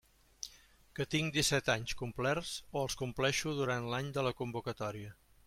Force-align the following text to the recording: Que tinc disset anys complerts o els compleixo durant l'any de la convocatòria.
Que 0.99 1.05
tinc 1.15 1.35
disset 1.35 1.69
anys 1.73 1.93
complerts 1.99 2.55
o 2.73 2.83
els 2.87 2.97
compleixo 3.03 3.55
durant 3.61 3.87
l'any 3.93 4.11
de 4.19 4.27
la 4.31 4.35
convocatòria. 4.43 5.15